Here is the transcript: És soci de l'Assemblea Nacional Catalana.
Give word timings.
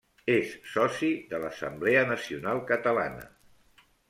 És 0.35 0.53
soci 0.75 1.09
de 1.33 1.41
l'Assemblea 1.43 2.03
Nacional 2.13 2.63
Catalana. 2.73 3.31